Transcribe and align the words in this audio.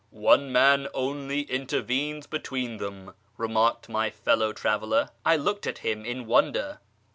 "One 0.29 0.51
man 0.51 0.87
only 0.95 1.41
intervenes 1.41 2.25
between 2.25 2.77
them," 2.77 3.13
remarked 3.37 3.87
my 3.87 4.09
fellow 4.09 4.51
traveller. 4.51 5.11
I 5.23 5.35
looked 5.35 5.67
at 5.67 5.77
him 5.85 6.05
in 6.05 6.25
wonder. 6.25 6.79